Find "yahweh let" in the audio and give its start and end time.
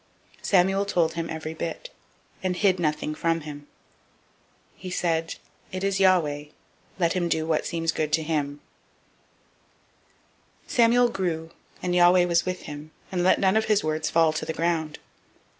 5.99-7.13